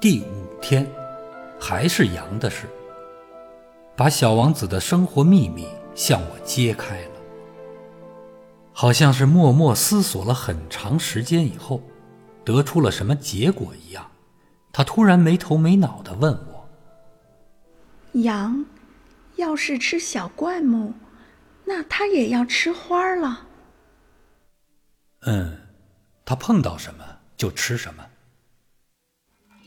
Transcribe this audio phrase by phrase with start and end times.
[0.00, 0.88] 第五天，
[1.58, 2.68] 还是羊的事，
[3.96, 7.10] 把小王子的生活秘密向我揭开了。
[8.72, 11.82] 好像是默默思索了很长时间以后，
[12.44, 14.08] 得出了什么结果一样，
[14.70, 16.68] 他突然没头没脑的问我
[18.22, 18.64] ：“羊，
[19.34, 20.94] 要是吃小灌木，
[21.64, 23.48] 那它也要吃花了
[25.26, 25.58] ？”“嗯，
[26.24, 27.04] 它碰到什么
[27.36, 28.06] 就吃什么。”“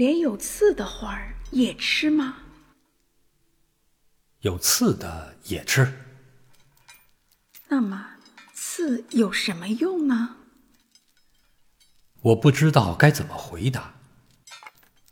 [0.00, 2.38] 连有刺的花儿也吃吗
[4.40, 6.06] ？”“有刺的也吃。
[7.68, 8.06] ”“那么。”
[8.56, 10.36] 刺有什么用呢？
[12.22, 13.94] 我不知道该怎么回答。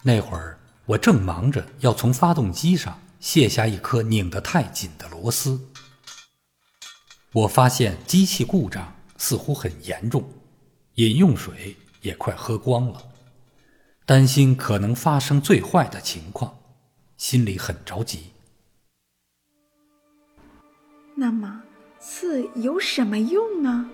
[0.04, 5.68] 那会儿我正忙着要从发动机上卸下一颗拧得太紧的螺丝。
[7.32, 10.26] 我发现机器故障似乎很严重，
[10.94, 13.02] 饮用水也快喝光了，
[14.08, 16.60] 担心可能发生最坏的情况，
[17.18, 18.30] 心里很着急。
[21.14, 21.62] 那么。
[22.00, 23.90] 刺有什么用呢？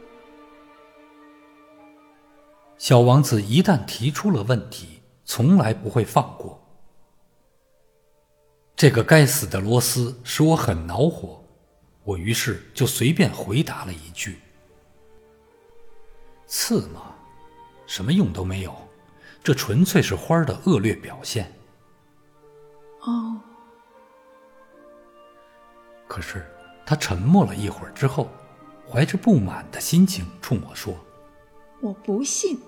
[2.76, 6.62] 小王子一旦提出了问题，从来不会放过。
[8.76, 11.42] 这个该死的螺丝使我很恼火，
[12.04, 14.38] 我于是就随便回答了一句
[16.46, 17.14] ：“刺嘛，
[17.86, 18.76] 什么用都没有，
[19.44, 21.52] 这纯粹是花儿的恶劣表现。”
[23.06, 23.38] 哦，
[26.08, 26.44] 可是。
[26.86, 28.28] 他沉默了一会儿之后，
[28.86, 30.94] 怀着不满的心情冲我说
[31.80, 32.60] ：“我不信，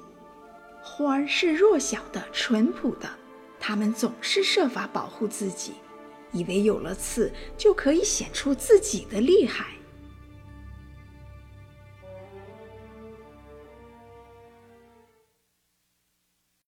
[0.82, 3.06] 花儿是弱小的、淳朴的，
[3.60, 5.74] 他们总是设法保护自己，
[6.32, 9.66] 以为有了刺就可以显出自己的厉害。